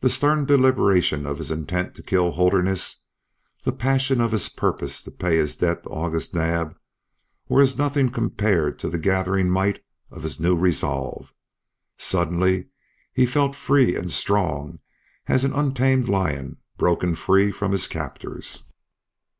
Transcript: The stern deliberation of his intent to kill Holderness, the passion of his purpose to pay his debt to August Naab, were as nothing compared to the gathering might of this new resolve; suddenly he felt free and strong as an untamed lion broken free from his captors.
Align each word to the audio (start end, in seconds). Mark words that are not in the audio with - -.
The 0.00 0.10
stern 0.10 0.46
deliberation 0.46 1.26
of 1.26 1.38
his 1.38 1.52
intent 1.52 1.94
to 1.94 2.02
kill 2.02 2.32
Holderness, 2.32 3.04
the 3.62 3.70
passion 3.70 4.20
of 4.20 4.32
his 4.32 4.48
purpose 4.48 5.00
to 5.04 5.12
pay 5.12 5.36
his 5.36 5.54
debt 5.54 5.84
to 5.84 5.90
August 5.90 6.34
Naab, 6.34 6.74
were 7.48 7.62
as 7.62 7.78
nothing 7.78 8.10
compared 8.10 8.80
to 8.80 8.88
the 8.88 8.98
gathering 8.98 9.48
might 9.48 9.80
of 10.10 10.22
this 10.24 10.40
new 10.40 10.56
resolve; 10.56 11.32
suddenly 11.96 12.70
he 13.12 13.26
felt 13.26 13.54
free 13.54 13.94
and 13.94 14.10
strong 14.10 14.80
as 15.28 15.44
an 15.44 15.52
untamed 15.52 16.08
lion 16.08 16.56
broken 16.76 17.14
free 17.14 17.52
from 17.52 17.70
his 17.70 17.86
captors. 17.86 18.72